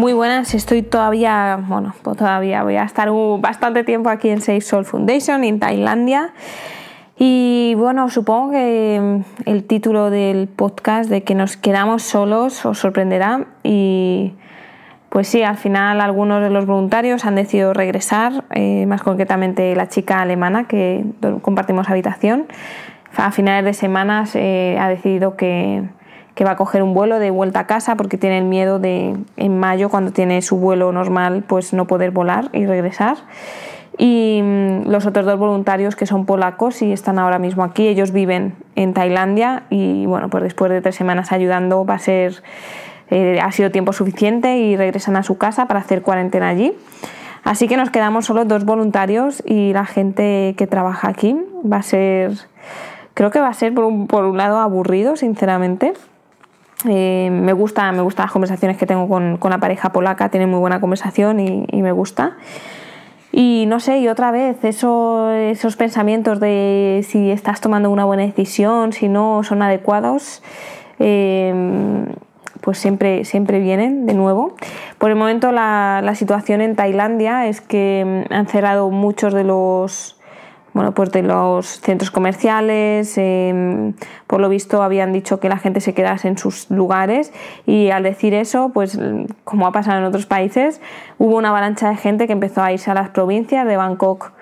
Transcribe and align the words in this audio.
Muy 0.00 0.14
buenas, 0.14 0.54
estoy 0.54 0.80
todavía, 0.80 1.62
bueno, 1.68 1.94
pues 2.00 2.16
todavía 2.16 2.62
voy 2.62 2.76
a 2.76 2.84
estar 2.84 3.10
bastante 3.38 3.84
tiempo 3.84 4.08
aquí 4.08 4.30
en 4.30 4.40
Safe 4.40 4.62
Soul 4.62 4.86
Foundation, 4.86 5.44
en 5.44 5.60
Tailandia. 5.60 6.32
Y 7.18 7.74
bueno, 7.76 8.08
supongo 8.08 8.52
que 8.52 9.20
el 9.44 9.64
título 9.64 10.08
del 10.08 10.48
podcast 10.48 11.10
de 11.10 11.22
que 11.22 11.34
nos 11.34 11.58
quedamos 11.58 12.02
solos 12.02 12.64
os 12.64 12.78
sorprenderá. 12.78 13.44
Y 13.62 14.32
pues 15.10 15.28
sí, 15.28 15.42
al 15.42 15.58
final 15.58 16.00
algunos 16.00 16.42
de 16.42 16.48
los 16.48 16.64
voluntarios 16.64 17.26
han 17.26 17.34
decidido 17.34 17.74
regresar, 17.74 18.44
eh, 18.52 18.86
más 18.86 19.02
concretamente 19.02 19.76
la 19.76 19.90
chica 19.90 20.22
alemana 20.22 20.66
que 20.66 21.04
compartimos 21.42 21.90
habitación. 21.90 22.46
A 23.18 23.32
finales 23.32 23.66
de 23.66 23.74
semanas 23.74 24.34
ha 24.34 24.88
decidido 24.88 25.36
que, 25.36 25.82
que 26.40 26.44
va 26.44 26.52
a 26.52 26.56
coger 26.56 26.82
un 26.82 26.94
vuelo 26.94 27.18
de 27.18 27.30
vuelta 27.30 27.60
a 27.60 27.66
casa 27.66 27.96
porque 27.96 28.16
tiene 28.16 28.38
el 28.38 28.46
miedo 28.46 28.78
de 28.78 29.14
en 29.36 29.60
mayo, 29.60 29.90
cuando 29.90 30.10
tiene 30.10 30.40
su 30.40 30.56
vuelo 30.56 30.90
normal, 30.90 31.44
pues 31.46 31.74
no 31.74 31.86
poder 31.86 32.12
volar 32.12 32.48
y 32.54 32.64
regresar. 32.64 33.18
Y 33.98 34.40
mm, 34.42 34.88
los 34.88 35.04
otros 35.04 35.26
dos 35.26 35.38
voluntarios 35.38 35.96
que 35.96 36.06
son 36.06 36.24
polacos 36.24 36.80
y 36.80 36.92
están 36.92 37.18
ahora 37.18 37.38
mismo 37.38 37.62
aquí, 37.62 37.88
ellos 37.88 38.10
viven 38.10 38.54
en 38.74 38.94
Tailandia 38.94 39.64
y 39.68 40.06
bueno, 40.06 40.30
pues 40.30 40.42
después 40.42 40.70
de 40.70 40.80
tres 40.80 40.94
semanas 40.94 41.30
ayudando 41.30 41.84
va 41.84 41.96
a 41.96 41.98
ser, 41.98 42.42
eh, 43.10 43.38
ha 43.42 43.52
sido 43.52 43.70
tiempo 43.70 43.92
suficiente 43.92 44.56
y 44.56 44.78
regresan 44.78 45.16
a 45.16 45.22
su 45.22 45.36
casa 45.36 45.66
para 45.66 45.80
hacer 45.80 46.00
cuarentena 46.00 46.48
allí. 46.48 46.72
Así 47.44 47.68
que 47.68 47.76
nos 47.76 47.90
quedamos 47.90 48.24
solo 48.24 48.46
dos 48.46 48.64
voluntarios 48.64 49.42
y 49.44 49.74
la 49.74 49.84
gente 49.84 50.54
que 50.56 50.66
trabaja 50.66 51.10
aquí 51.10 51.36
va 51.70 51.76
a 51.76 51.82
ser, 51.82 52.32
creo 53.12 53.30
que 53.30 53.40
va 53.40 53.48
a 53.48 53.52
ser 53.52 53.74
por 53.74 53.84
un, 53.84 54.06
por 54.06 54.24
un 54.24 54.38
lado 54.38 54.56
aburrido, 54.56 55.16
sinceramente, 55.16 55.92
eh, 56.88 57.28
me 57.32 57.52
gusta, 57.52 57.90
me 57.92 58.02
gustan 58.02 58.24
las 58.24 58.32
conversaciones 58.32 58.76
que 58.76 58.86
tengo 58.86 59.08
con, 59.08 59.38
la 59.50 59.58
pareja 59.58 59.90
polaca, 59.92 60.28
tiene 60.28 60.46
muy 60.46 60.58
buena 60.58 60.80
conversación 60.80 61.40
y, 61.40 61.82
me 61.82 61.92
gusta. 61.92 62.36
Y 63.32 63.64
no 63.68 63.80
sé, 63.80 63.98
y 63.98 64.08
otra 64.08 64.30
vez, 64.30 64.64
eso, 64.64 65.30
esos 65.30 65.76
pensamientos 65.76 66.40
de 66.40 67.04
si 67.08 67.30
estás 67.30 67.60
tomando 67.60 67.90
una 67.90 68.04
buena 68.04 68.24
decisión, 68.24 68.92
si 68.92 69.08
no 69.08 69.42
son 69.44 69.62
adecuados, 69.62 70.42
eh, 70.98 72.04
pues 72.60 72.78
siempre, 72.78 73.24
siempre 73.24 73.60
vienen 73.60 74.06
de 74.06 74.14
nuevo. 74.14 74.54
Por 74.98 75.10
el 75.10 75.16
momento 75.16 75.52
la, 75.52 76.00
la 76.02 76.14
situación 76.14 76.60
en 76.60 76.76
Tailandia 76.76 77.46
es 77.46 77.60
que 77.60 78.26
han 78.30 78.46
cerrado 78.46 78.90
muchos 78.90 79.32
de 79.32 79.44
los 79.44 80.19
bueno, 80.72 80.92
pues 80.92 81.10
de 81.10 81.22
los 81.22 81.66
centros 81.80 82.10
comerciales, 82.10 83.16
em, 83.16 83.94
por 84.26 84.40
lo 84.40 84.48
visto 84.48 84.82
habían 84.82 85.12
dicho 85.12 85.40
que 85.40 85.48
la 85.48 85.58
gente 85.58 85.80
se 85.80 85.94
quedase 85.94 86.28
en 86.28 86.38
sus 86.38 86.70
lugares 86.70 87.32
y 87.66 87.90
al 87.90 88.02
decir 88.02 88.34
eso, 88.34 88.70
pues 88.72 88.98
como 89.44 89.66
ha 89.66 89.72
pasado 89.72 89.98
en 89.98 90.04
otros 90.04 90.26
países, 90.26 90.80
hubo 91.18 91.36
una 91.36 91.50
avalancha 91.50 91.90
de 91.90 91.96
gente 91.96 92.26
que 92.26 92.32
empezó 92.32 92.62
a 92.62 92.72
irse 92.72 92.90
a 92.90 92.94
las 92.94 93.10
provincias 93.10 93.66
de 93.66 93.76
Bangkok 93.76 94.32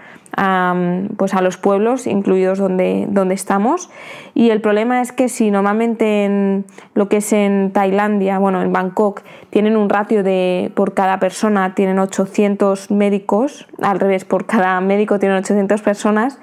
a, 0.41 0.75
pues 1.17 1.35
a 1.35 1.43
los 1.43 1.57
pueblos, 1.57 2.07
incluidos 2.07 2.59
donde, 2.59 3.07
donde 3.11 3.35
estamos. 3.35 3.91
Y 4.35 4.51
el 4.51 4.61
problema 4.61 5.01
es 5.01 5.11
que 5.11 5.29
si 5.29 5.51
normalmente 5.51 6.25
en 6.25 6.65
lo 6.95 7.09
que 7.09 7.17
es 7.17 7.33
en 7.33 7.73
Tailandia, 7.73 8.39
bueno, 8.39 8.63
en 8.63 8.73
Bangkok, 8.73 9.23
tienen 9.51 9.77
un 9.77 9.91
ratio 9.91 10.23
de 10.23 10.71
por 10.75 10.95
cada 10.95 11.19
persona 11.19 11.75
tienen 11.75 11.99
800 11.99 12.93
médicos, 12.93 13.67
al 13.83 13.99
revés, 13.99 14.25
por 14.25 14.47
cada 14.47 14.81
médico 14.81 15.19
tienen 15.19 15.39
800 15.39 15.83
personas, 15.83 16.39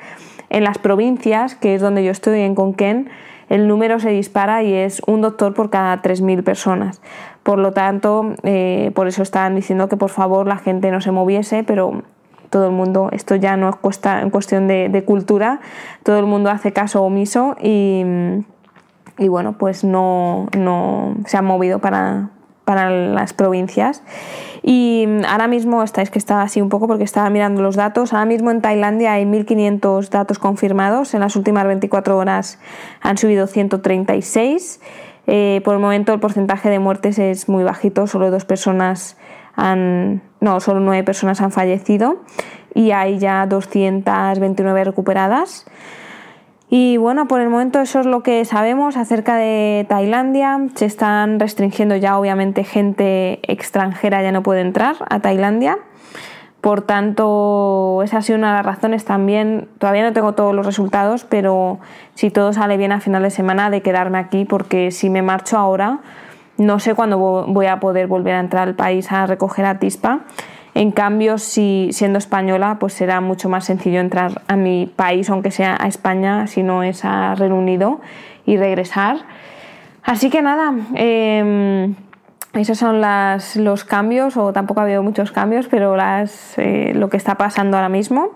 en 0.50 0.66
las 0.66 0.78
provincias, 0.78 1.56
que 1.56 1.74
es 1.74 1.82
donde 1.82 2.04
yo 2.04 2.12
estoy, 2.12 2.42
en 2.42 2.54
Konken, 2.54 3.10
el 3.48 3.68
número 3.68 4.00
se 4.00 4.10
dispara 4.10 4.64
y 4.64 4.74
es 4.74 5.02
un 5.08 5.22
doctor 5.22 5.54
por 5.54 5.70
cada 5.70 6.02
3.000 6.02 6.44
personas. 6.44 7.02
Por 7.44 7.60
lo 7.60 7.72
tanto, 7.72 8.34
eh, 8.44 8.92
por 8.96 9.08
eso 9.08 9.24
están 9.24 9.56
diciendo 9.56 9.88
que 9.88 9.98
por 9.98 10.10
favor 10.10 10.48
la 10.48 10.58
gente 10.58 10.92
no 10.92 11.00
se 11.00 11.12
moviese, 11.12 11.64
pero 11.64 12.04
todo 12.50 12.68
el 12.68 12.72
mundo, 12.72 13.10
esto 13.12 13.36
ya 13.36 13.58
no 13.58 13.70
es 13.70 13.76
cuesta, 13.76 14.22
en 14.22 14.30
cuestión 14.30 14.68
de, 14.68 15.04
cultura, 15.06 15.60
todo 16.04 16.20
el 16.20 16.26
mundo 16.26 16.50
hace 16.50 16.74
caso 16.74 17.04
omiso 17.04 17.56
y, 17.62 18.04
y 19.18 19.28
bueno, 19.28 19.58
pues 19.58 19.84
no, 19.84 20.48
no 20.58 21.16
se 21.26 21.38
han 21.38 21.46
movido 21.46 21.80
para, 21.80 22.30
para 22.66 22.90
las 22.90 23.34
provincias. 23.34 24.04
Y 24.64 25.08
ahora 25.28 25.48
mismo, 25.48 25.84
estáis 25.84 26.10
que 26.10 26.18
está 26.18 26.42
así 26.42 26.60
un 26.60 26.70
poco 26.70 26.88
porque 26.88 27.04
estaba 27.04 27.30
mirando 27.30 27.62
los 27.62 27.76
datos, 27.76 28.14
ahora 28.14 28.26
mismo 28.26 28.50
en 28.50 28.62
Tailandia 28.62 29.14
hay 29.14 29.26
1.500 29.26 30.10
datos 30.10 30.40
confirmados, 30.40 31.14
en 31.14 31.20
las 31.20 31.36
últimas 31.36 31.66
24 31.68 32.18
horas 32.18 32.60
han 33.02 33.18
subido 33.18 33.48
136. 33.48 34.82
Eh, 35.28 35.62
por 35.64 35.74
el 35.76 35.80
momento 35.80 36.14
el 36.14 36.20
porcentaje 36.20 36.70
de 36.70 36.80
muertes 36.80 37.18
es 37.20 37.48
muy 37.48 37.64
bajito, 37.64 38.08
solo 38.08 38.30
dos 38.32 38.46
personas 38.46 39.18
no, 39.58 40.60
solo 40.60 40.80
nueve 40.80 41.04
personas 41.04 41.42
han 41.42 41.52
fallecido 41.52 42.18
y 42.74 42.92
hay 42.92 43.20
ya 43.20 43.46
229 43.46 44.84
recuperadas. 44.84 45.66
Y 46.70 46.98
bueno, 46.98 47.28
por 47.28 47.42
el 47.42 47.50
momento 47.50 47.80
eso 47.80 48.00
es 48.00 48.06
lo 48.06 48.24
que 48.24 48.44
sabemos 48.44 48.98
acerca 48.98 49.36
de 49.36 49.86
Tailandia. 49.88 50.60
Se 50.76 50.86
están 50.86 51.40
restringiendo 51.40 51.96
ya, 51.96 52.18
obviamente, 52.18 52.64
gente 52.64 53.40
extranjera 53.44 54.22
ya 54.24 54.32
no 54.32 54.44
puede 54.44 54.62
entrar 54.62 54.96
a 55.10 55.20
Tailandia. 55.20 55.78
Por 56.62 56.82
tanto, 56.82 58.02
esa 58.04 58.18
ha 58.18 58.22
sido 58.24 58.40
una 58.40 58.50
de 58.50 58.58
las 58.58 58.66
razones 58.66 59.06
también. 59.06 59.70
Todavía 59.78 60.02
no 60.04 60.14
tengo 60.14 60.34
todos 60.34 60.56
los 60.56 60.66
resultados, 60.66 61.24
pero 61.24 61.78
si 62.16 62.32
todo 62.32 62.54
sale 62.54 62.76
bien 62.76 62.92
a 62.92 63.00
final 63.00 63.22
de 63.22 63.30
semana, 63.30 63.70
de 63.70 63.82
quedarme 63.84 64.18
aquí, 64.18 64.46
porque 64.46 64.90
si 64.90 65.12
me 65.12 65.22
marcho 65.22 65.60
ahora, 65.60 66.00
no 66.58 66.80
sé 66.80 66.96
cuándo 66.96 67.18
voy 67.18 67.66
a 67.66 67.80
poder 67.80 68.08
volver 68.08 68.36
a 68.36 68.40
entrar 68.40 68.68
al 68.68 68.76
país 68.76 69.12
a 69.12 69.26
recoger 69.26 69.66
a 69.66 69.80
Tispa. 69.80 70.22
En 70.74 70.92
cambio, 70.92 71.38
si 71.38 71.90
siendo 71.94 72.20
española, 72.20 72.78
pues 72.80 72.94
será 72.94 73.22
mucho 73.22 73.48
más 73.48 73.66
sencillo 73.66 74.02
entrar 74.02 74.42
a 74.48 74.58
mi 74.58 74.92
país, 74.94 75.30
aunque 75.30 75.52
sea 75.52 75.78
a 75.80 75.88
España, 75.88 76.48
si 76.48 76.64
no 76.64 76.84
es 76.84 77.06
a 77.06 77.34
Reino 77.36 77.56
Unido, 77.56 78.02
y 78.46 78.58
regresar. 78.58 79.20
Así 80.04 80.30
que 80.30 80.42
nada, 80.42 80.74
em, 80.96 81.96
esos 82.54 82.78
son 82.78 83.02
los 83.56 83.84
cambios, 83.86 84.36
o 84.38 84.52
tampoco 84.54 84.82
ha 84.82 84.84
habido 84.84 85.02
muchos 85.02 85.32
cambios, 85.32 85.68
pero 85.68 85.96
las, 85.96 86.58
eh, 86.58 86.92
lo 86.94 87.10
que 87.10 87.18
está 87.18 87.36
pasando 87.36 87.78
ahora 87.78 87.90
mismo. 87.90 88.32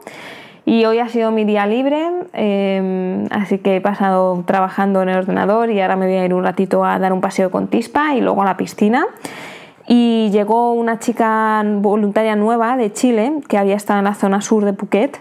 Y 0.70 0.86
hoy 0.86 1.00
ha 1.00 1.10
sido 1.10 1.32
mi 1.32 1.46
día 1.46 1.66
libre, 1.66 2.12
em, 2.32 3.26
así 3.32 3.58
que 3.58 3.78
he 3.78 3.82
pasado 3.82 4.44
trabajando 4.46 5.02
en 5.02 5.10
el 5.10 5.18
ordenador 5.18 5.72
y 5.72 5.82
ahora 5.82 5.96
me 5.96 6.06
voy 6.06 6.18
a 6.18 6.26
ir 6.26 6.32
un 6.36 6.44
ratito 6.44 6.86
a 6.86 7.00
dar 7.00 7.12
un 7.12 7.22
paseo 7.22 7.50
con 7.50 7.70
Tispa 7.70 8.14
y 8.14 8.22
luego 8.22 8.44
a 8.44 8.46
la 8.46 8.56
piscina. 8.56 9.08
Y 9.88 10.30
llegó 10.32 10.74
una 10.74 11.00
chica 11.00 11.64
voluntaria 11.66 12.36
nueva 12.36 12.78
de 12.78 12.94
Chile 12.94 13.40
que 13.48 13.58
había 13.58 13.76
estado 13.76 13.98
en 13.98 14.06
la 14.06 14.14
zona 14.14 14.42
sur 14.42 14.64
de 14.64 14.74
Phuket 14.74 15.20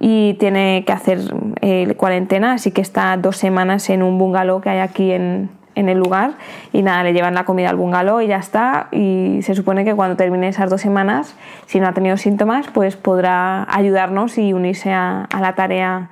y 0.00 0.34
tiene 0.34 0.82
que 0.84 0.92
hacer 0.92 1.20
eh, 1.60 1.94
cuarentena, 1.96 2.54
así 2.54 2.72
que 2.72 2.80
está 2.80 3.16
dos 3.18 3.36
semanas 3.36 3.90
en 3.90 4.02
un 4.02 4.18
bungalow 4.18 4.60
que 4.60 4.70
hay 4.70 4.80
aquí 4.80 5.12
en, 5.12 5.48
en 5.78 5.88
el 5.88 5.98
lugar 5.98 6.32
y 6.72 6.82
nada, 6.82 7.04
le 7.04 7.12
llevan 7.12 7.34
la 7.34 7.44
comida 7.44 7.70
al 7.70 7.76
bungalow 7.76 8.20
y 8.20 8.26
ya 8.26 8.38
está. 8.38 8.88
Y 8.90 9.40
se 9.42 9.54
supone 9.54 9.84
que 9.84 9.94
cuando 9.94 10.16
termine 10.16 10.48
esas 10.48 10.68
dos 10.68 10.80
semanas, 10.80 11.36
si 11.66 11.78
no 11.78 11.86
ha 11.86 11.92
tenido 11.92 12.16
síntomas, 12.16 12.66
pues 12.72 12.96
podrá 12.96 13.66
ayudarnos 13.72 14.38
y 14.38 14.52
unirse 14.52 14.92
a, 14.92 15.28
la 15.40 15.54
tarea 15.54 16.10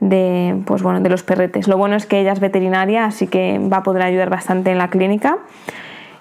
de, 0.00 0.60
pues 0.66 0.82
bueno, 0.82 1.00
de 1.00 1.08
los 1.08 1.22
perretes. 1.22 1.68
Lo 1.68 1.78
bueno 1.78 1.94
es 1.94 2.06
que 2.06 2.20
ella 2.20 2.32
es 2.32 2.40
veterinaria, 2.40 3.04
así 3.04 3.28
que 3.28 3.60
va 3.60 3.78
a 3.78 3.82
poder 3.84 4.02
ayudar 4.02 4.30
bastante 4.30 4.72
en 4.72 4.78
la 4.78 4.88
clínica. 4.88 5.38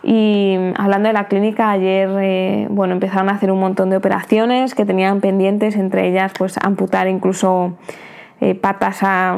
Y 0.03 0.57
hablando 0.77 1.07
de 1.07 1.13
la 1.13 1.27
clínica, 1.27 1.71
ayer 1.71 2.09
eh, 2.21 2.67
bueno, 2.69 2.93
empezaron 2.93 3.29
a 3.29 3.33
hacer 3.33 3.51
un 3.51 3.59
montón 3.59 3.89
de 3.89 3.97
operaciones 3.97 4.75
que 4.75 4.85
tenían 4.85 5.21
pendientes, 5.21 5.77
entre 5.77 6.07
ellas 6.07 6.33
pues 6.37 6.57
amputar 6.61 7.07
incluso 7.07 7.73
eh, 8.43 8.55
patas 8.55 8.99
a, 9.03 9.37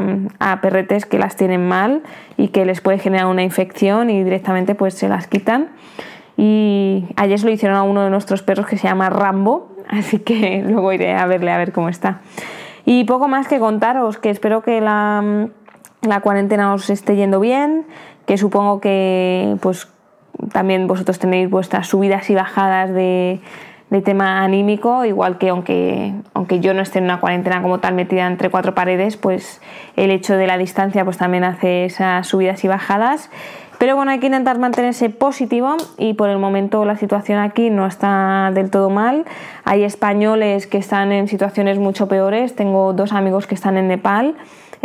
perretes 0.63 1.05
que 1.05 1.19
las 1.19 1.35
tienen 1.35 1.67
mal 1.67 2.01
y 2.37 2.47
que 2.47 2.65
les 2.65 2.81
puede 2.81 2.97
generar 2.97 3.27
una 3.27 3.43
infección 3.43 4.09
y 4.09 4.23
directamente 4.23 4.73
pues 4.73 4.95
se 4.95 5.07
las 5.07 5.27
quitan. 5.27 5.67
Y 6.37 7.05
ayer 7.15 7.37
se 7.37 7.45
lo 7.45 7.51
hicieron 7.51 7.77
a 7.77 7.83
uno 7.83 8.01
de 8.01 8.09
nuestros 8.09 8.41
perros 8.41 8.65
que 8.65 8.79
se 8.79 8.87
llama 8.87 9.11
Rambo, 9.11 9.69
así 9.89 10.17
que 10.17 10.63
luego 10.67 10.91
iré 10.91 11.13
a 11.13 11.27
verle 11.27 11.51
a 11.51 11.57
ver 11.59 11.71
cómo 11.71 11.87
está. 11.87 12.21
Y 12.83 13.03
poco 13.03 13.27
más 13.27 13.47
que 13.47 13.59
contaros, 13.59 14.17
que 14.17 14.31
espero 14.31 14.63
que 14.63 14.81
la, 14.81 15.49
la 16.01 16.21
cuarentena 16.21 16.73
os 16.73 16.89
esté 16.89 17.15
yendo 17.15 17.39
bien, 17.39 17.85
que 18.25 18.39
supongo 18.39 18.81
que 18.81 19.55
pues 19.61 19.87
también 20.51 20.87
vosotros 20.87 21.19
tenéis 21.19 21.47
vuestras 21.47 21.89
subidas 21.89 22.27
y 22.31 22.33
bajadas 22.33 22.91
de, 22.91 23.39
de 23.89 24.01
tema 24.01 24.43
anímico, 24.43 25.05
igual 25.05 25.37
que 25.37 25.49
aunque, 25.49 26.13
aunque 26.33 26.59
yo 26.59 26.73
no 26.73 26.81
esté 26.81 26.99
en 26.99 27.05
una 27.05 27.19
cuarentena 27.19 27.61
como 27.61 27.79
tal 27.79 27.93
metida 27.93 28.25
entre 28.25 28.49
cuatro 28.49 28.73
paredes, 28.73 29.17
pues 29.17 29.61
el 29.95 30.11
hecho 30.11 30.35
de 30.37 30.47
la 30.47 30.57
distancia 30.57 31.05
pues 31.05 31.17
también 31.17 31.43
hace 31.43 31.85
esas 31.85 32.27
subidas 32.27 32.63
y 32.63 32.67
bajadas. 32.67 33.29
Pero 33.77 33.95
bueno, 33.95 34.11
hay 34.11 34.19
que 34.19 34.27
intentar 34.27 34.57
mantenerse 34.57 35.09
positivo 35.09 35.75
y 35.97 36.13
por 36.13 36.29
el 36.29 36.37
momento 36.37 36.85
la 36.85 36.95
situación 36.95 37.39
aquí 37.39 37.69
no 37.69 37.85
está 37.85 38.51
del 38.53 38.69
todo 38.69 38.89
mal. 38.89 39.25
Hay 39.65 39.83
españoles 39.83 40.65
que 40.65 40.77
están 40.77 41.11
en 41.11 41.27
situaciones 41.27 41.77
mucho 41.77 42.07
peores. 42.07 42.55
Tengo 42.55 42.93
dos 42.93 43.11
amigos 43.11 43.47
que 43.47 43.55
están 43.55 43.77
en 43.77 43.87
Nepal. 43.87 44.35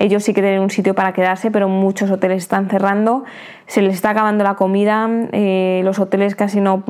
Ellos 0.01 0.25
sí 0.25 0.33
que 0.33 0.41
tienen 0.41 0.63
un 0.63 0.71
sitio 0.71 0.95
para 0.95 1.13
quedarse, 1.13 1.51
pero 1.51 1.69
muchos 1.69 2.11
hoteles 2.11 2.39
están 2.39 2.71
cerrando. 2.71 3.25
Se 3.67 3.83
les 3.83 3.95
está 3.95 4.11
acabando 4.11 4.43
la 4.45 4.55
comida. 4.55 5.07
Eh, 5.33 5.83
los 5.85 5.99
hoteles 5.99 6.35
casi 6.35 6.59
no, 6.63 6.83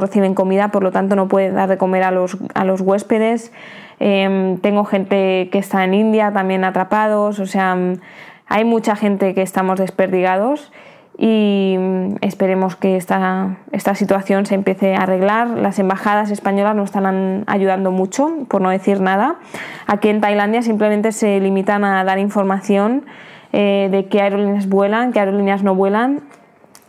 reciben 0.00 0.34
comida, 0.34 0.68
por 0.68 0.82
lo 0.82 0.90
tanto 0.90 1.14
no 1.14 1.28
pueden 1.28 1.56
dar 1.56 1.68
de 1.68 1.76
comer 1.76 2.04
a 2.04 2.10
los, 2.10 2.38
a 2.54 2.64
los 2.64 2.80
huéspedes. 2.80 3.52
Em, 4.00 4.56
tengo 4.56 4.86
gente 4.86 5.50
que 5.52 5.58
está 5.58 5.84
en 5.84 5.92
India 5.92 6.32
también 6.32 6.64
atrapados. 6.64 7.38
O 7.38 7.44
sea, 7.44 7.76
hay 8.48 8.64
mucha 8.64 8.96
gente 8.96 9.34
que 9.34 9.42
estamos 9.42 9.78
desperdigados 9.78 10.72
y 11.18 11.76
esperemos 12.24 12.74
que 12.74 12.96
esta, 12.96 13.58
esta, 13.72 13.94
situación 13.94 14.46
se 14.46 14.54
empiece 14.54 14.94
a 14.94 15.02
arreglar. 15.02 15.48
Las 15.48 15.78
embajadas 15.78 16.30
españolas 16.30 16.74
nos 16.74 16.86
están 16.86 17.44
ayudando 17.46 17.90
mucho, 17.90 18.30
por 18.48 18.62
no 18.62 18.70
decir 18.70 19.00
nada. 19.00 19.36
Aquí 19.86 20.08
en 20.08 20.20
Tailandia 20.20 20.62
simplemente 20.62 21.12
se 21.12 21.38
limitan 21.40 21.84
a 21.84 22.02
dar 22.02 22.18
información 22.18 23.04
eh, 23.52 23.88
de 23.90 24.06
qué 24.06 24.22
aerolíneas 24.22 24.68
vuelan, 24.68 25.12
qué 25.12 25.20
aerolíneas 25.20 25.62
no 25.62 25.74
vuelan. 25.74 26.22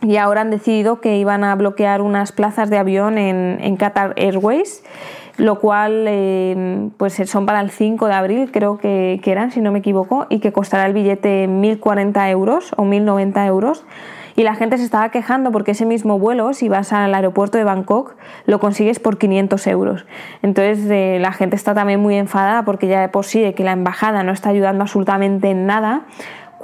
Y 0.00 0.16
ahora 0.16 0.40
han 0.40 0.50
decidido 0.50 1.00
que 1.00 1.18
iban 1.18 1.44
a 1.44 1.54
bloquear 1.54 2.00
unas 2.00 2.32
plazas 2.32 2.70
de 2.70 2.78
avión 2.78 3.18
en, 3.18 3.58
en 3.60 3.76
Qatar 3.76 4.14
Airways, 4.16 4.84
lo 5.36 5.60
cual 5.60 6.06
eh, 6.08 6.88
pues 6.96 7.14
son 7.26 7.44
para 7.44 7.60
el 7.60 7.70
5 7.70 8.06
de 8.06 8.14
abril, 8.14 8.50
creo 8.52 8.78
que, 8.78 9.20
que 9.22 9.32
eran, 9.32 9.50
si 9.50 9.60
no 9.60 9.70
me 9.70 9.80
equivoco, 9.80 10.26
y 10.30 10.38
que 10.40 10.52
costará 10.52 10.86
el 10.86 10.94
billete 10.94 11.46
1.040 11.46 12.30
euros 12.30 12.72
o 12.76 12.84
1.090 12.84 13.46
euros 13.46 13.84
y 14.36 14.42
la 14.42 14.54
gente 14.54 14.76
se 14.76 14.84
estaba 14.84 15.08
quejando 15.08 15.50
porque 15.50 15.72
ese 15.72 15.86
mismo 15.86 16.18
vuelo, 16.18 16.52
si 16.52 16.68
vas 16.68 16.92
al 16.92 17.14
aeropuerto 17.14 17.56
de 17.56 17.64
Bangkok, 17.64 18.14
lo 18.44 18.60
consigues 18.60 19.00
por 19.00 19.16
500 19.16 19.66
euros. 19.66 20.06
Entonces 20.42 20.88
eh, 20.90 21.18
la 21.20 21.32
gente 21.32 21.56
está 21.56 21.74
también 21.74 22.00
muy 22.00 22.16
enfadada 22.16 22.64
porque 22.64 22.86
ya 22.86 23.00
de 23.00 23.08
por 23.08 23.24
sí 23.24 23.40
de 23.40 23.54
que 23.54 23.64
la 23.64 23.72
embajada 23.72 24.22
no 24.22 24.32
está 24.32 24.50
ayudando 24.50 24.82
absolutamente 24.82 25.50
en 25.50 25.66
nada, 25.66 26.02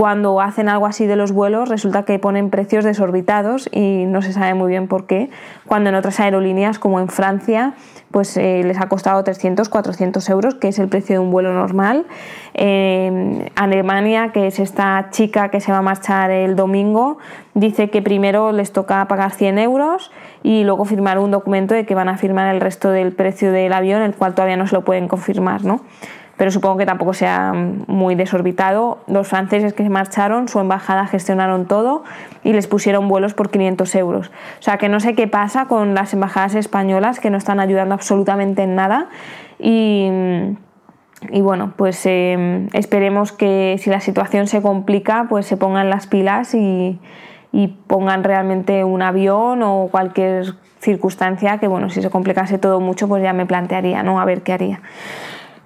cuando 0.02 0.40
hacen 0.40 0.68
algo 0.68 0.86
así 0.86 1.06
de 1.06 1.14
los 1.14 1.30
vuelos 1.30 1.68
resulta 1.68 2.02
que 2.02 2.18
ponen 2.18 2.50
precios 2.50 2.84
desorbitados 2.84 3.68
y 3.70 4.04
no 4.04 4.20
se 4.20 4.32
sabe 4.32 4.52
muy 4.52 4.68
bien 4.68 4.88
por 4.88 5.06
qué, 5.06 5.30
cuando 5.64 5.90
en 5.90 5.94
otras 5.94 6.18
aerolíneas 6.18 6.80
como 6.80 6.98
en 6.98 7.06
Francia 7.06 7.74
pues 8.10 8.36
eh, 8.36 8.62
les 8.64 8.80
ha 8.80 8.88
costado 8.88 9.22
300, 9.22 9.68
400 9.68 10.28
euros, 10.28 10.56
que 10.56 10.66
es 10.66 10.80
el 10.80 10.88
precio 10.88 11.14
de 11.14 11.18
un 11.20 11.30
vuelo 11.30 11.54
normal. 11.54 12.04
En 12.52 13.50
Alemania, 13.54 14.32
que 14.32 14.48
es 14.48 14.58
esta 14.58 15.08
chica 15.10 15.50
que 15.50 15.60
se 15.60 15.70
va 15.70 15.78
a 15.78 15.82
marchar 15.82 16.32
el 16.32 16.56
domingo, 16.56 17.18
dice 17.54 17.88
que 17.88 18.02
primero 18.02 18.50
les 18.50 18.72
toca 18.72 19.06
pagar 19.06 19.30
100 19.30 19.60
euros 19.60 20.10
y 20.42 20.64
luego 20.64 20.84
firmar 20.84 21.20
un 21.20 21.30
documento 21.30 21.74
de 21.74 21.86
que 21.86 21.94
van 21.94 22.08
a 22.08 22.18
firmar 22.18 22.52
el 22.52 22.60
resto 22.60 22.90
del 22.90 23.12
precio 23.12 23.52
del 23.52 23.72
avión, 23.72 24.02
el 24.02 24.14
cual 24.14 24.34
todavía 24.34 24.56
no 24.56 24.66
se 24.66 24.74
lo 24.74 24.82
pueden 24.82 25.06
confirmar, 25.06 25.64
¿no? 25.64 25.80
Pero 26.36 26.50
supongo 26.50 26.78
que 26.78 26.86
tampoco 26.86 27.14
sea 27.14 27.52
muy 27.86 28.14
desorbitado. 28.14 28.98
Los 29.06 29.28
franceses 29.28 29.74
que 29.74 29.82
se 29.82 29.90
marcharon, 29.90 30.48
su 30.48 30.60
embajada 30.60 31.06
gestionaron 31.06 31.66
todo 31.66 32.04
y 32.42 32.52
les 32.52 32.66
pusieron 32.66 33.08
vuelos 33.08 33.34
por 33.34 33.50
500 33.50 33.94
euros. 33.96 34.28
O 34.58 34.62
sea 34.62 34.78
que 34.78 34.88
no 34.88 35.00
sé 35.00 35.14
qué 35.14 35.28
pasa 35.28 35.66
con 35.66 35.94
las 35.94 36.12
embajadas 36.14 36.54
españolas 36.54 37.20
que 37.20 37.30
no 37.30 37.38
están 37.38 37.60
ayudando 37.60 37.94
absolutamente 37.94 38.62
en 38.62 38.74
nada 38.74 39.08
y, 39.64 40.10
bueno, 41.40 41.72
pues 41.76 42.04
eh, 42.06 42.68
esperemos 42.72 43.30
que 43.30 43.76
si 43.78 43.90
la 43.90 44.00
situación 44.00 44.48
se 44.48 44.60
complica, 44.60 45.26
pues 45.28 45.46
se 45.46 45.56
pongan 45.56 45.88
las 45.88 46.08
pilas 46.08 46.54
y, 46.54 46.98
y 47.52 47.68
pongan 47.68 48.24
realmente 48.24 48.82
un 48.82 49.02
avión 49.02 49.62
o 49.62 49.88
cualquier 49.90 50.54
circunstancia 50.80 51.58
que, 51.58 51.68
bueno, 51.68 51.90
si 51.90 52.02
se 52.02 52.10
complicase 52.10 52.58
todo 52.58 52.80
mucho, 52.80 53.06
pues 53.06 53.22
ya 53.22 53.32
me 53.32 53.46
plantearía, 53.46 54.02
¿no? 54.02 54.20
A 54.20 54.24
ver 54.24 54.42
qué 54.42 54.52
haría. 54.52 54.80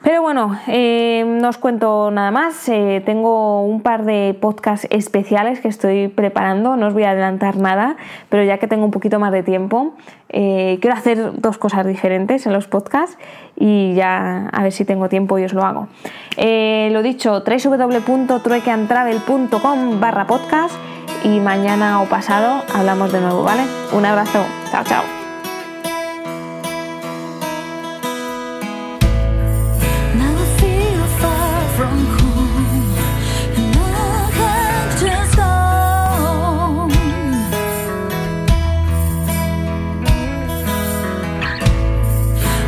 Pero 0.07 0.23
bueno, 0.23 0.57
eh, 0.69 1.25
no 1.27 1.49
os 1.49 1.59
cuento 1.59 2.13
nada 2.13 2.31
más. 2.31 2.69
Eh, 2.69 3.03
tengo 3.05 3.63
un 3.63 3.81
par 3.81 4.05
de 4.05 4.39
podcasts 4.41 4.87
especiales 4.91 5.59
que 5.59 5.67
estoy 5.67 6.07
preparando. 6.07 6.77
No 6.77 6.87
os 6.87 6.93
voy 6.93 7.03
a 7.03 7.11
adelantar 7.11 7.57
nada, 7.57 7.97
pero 8.29 8.45
ya 8.45 8.59
que 8.59 8.69
tengo 8.69 8.85
un 8.85 8.93
poquito 8.93 9.19
más 9.19 9.33
de 9.33 9.43
tiempo, 9.43 9.97
eh, 10.29 10.79
quiero 10.81 10.97
hacer 10.97 11.41
dos 11.41 11.59
cosas 11.59 11.85
diferentes 11.85 12.47
en 12.47 12.53
los 12.53 12.69
podcasts 12.69 13.19
y 13.57 13.95
ya 13.95 14.49
a 14.53 14.63
ver 14.63 14.71
si 14.71 14.85
tengo 14.85 15.09
tiempo 15.09 15.41
y 15.41 15.45
os 15.45 15.53
lo 15.53 15.65
hago. 15.65 15.89
lo 16.37 17.03
dicho, 17.03 17.43
www.truequeantravel.com 17.45 19.99
barra 19.99 20.29
podcast 20.29 20.77
y 21.25 21.41
mañana 21.41 22.01
o 22.01 22.05
pasado 22.05 22.63
hablamos 22.73 23.11
de 23.11 23.23
nuevo, 23.23 23.43
¿vale? 23.43 23.63
Un 23.93 24.07
abrazo. 24.07 24.47
Chao, 24.71 24.85
chao. 24.85 25.16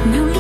No. 0.07 0.38